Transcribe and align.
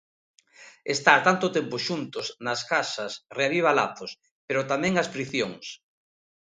Estar 0.95 1.17
tanto 1.27 1.53
tempo 1.57 1.75
xuntos 1.87 2.27
nas 2.45 2.61
casas 2.71 3.11
reaviva 3.37 3.75
lazos, 3.79 4.11
pero 4.47 4.67
tamén 4.71 4.93
as 5.01 5.11
friccións. 5.13 5.65